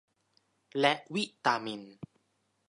[0.79, 1.81] และวิตามิน